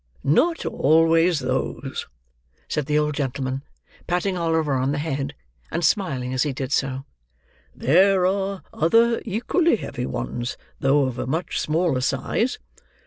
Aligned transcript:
"Not 0.23 0.65
always 0.65 1.41
those," 1.41 2.07
said 2.67 2.87
the 2.87 2.97
old 2.97 3.13
gentleman, 3.13 3.61
patting 4.07 4.35
Oliver 4.35 4.73
on 4.73 4.93
the 4.93 4.97
head, 4.97 5.35
and 5.69 5.85
smiling 5.85 6.33
as 6.33 6.41
he 6.41 6.53
did 6.53 6.71
so; 6.71 7.05
"there 7.75 8.25
are 8.25 8.63
other 8.73 9.21
equally 9.25 9.75
heavy 9.75 10.07
ones, 10.07 10.57
though 10.79 11.03
of 11.03 11.19
a 11.19 11.27
much 11.27 11.59
smaller 11.61 12.01
size. 12.01 12.57